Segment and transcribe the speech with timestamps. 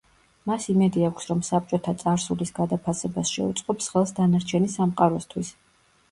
[0.49, 5.53] მას იმედი აქვს, რომ საბჭოთა წარსულის გადაფასებას შეუწყობს ხელს დანარჩენი სამყაროსთვის.